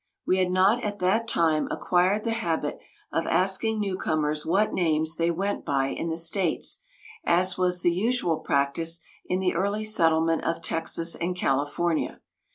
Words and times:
We 0.25 0.39
had 0.39 0.49
not 0.49 0.83
at 0.83 0.97
that 0.97 1.27
time 1.27 1.67
acquired 1.69 2.23
the 2.23 2.31
habit 2.31 2.79
of 3.11 3.27
asking 3.27 3.79
newcomers 3.79 4.47
what 4.47 4.73
names 4.73 5.15
they 5.17 5.29
went 5.29 5.63
by 5.63 5.89
in 5.89 6.09
the 6.09 6.17
States, 6.17 6.81
as 7.23 7.55
was 7.55 7.83
the 7.83 7.91
usual 7.93 8.39
practice 8.39 9.01
in 9.27 9.39
the 9.39 9.53
early 9.53 9.83
settlement 9.83 10.43
of 10.43 10.63
Texas 10.63 11.13
and 11.13 11.35
California. 11.35 12.19